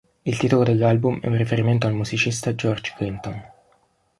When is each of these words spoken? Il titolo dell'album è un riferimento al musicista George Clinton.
Il 0.25 0.35
titolo 0.39 0.63
dell'album 0.63 1.19
è 1.19 1.27
un 1.27 1.37
riferimento 1.37 1.85
al 1.85 1.93
musicista 1.93 2.55
George 2.55 2.93
Clinton. 2.97 3.51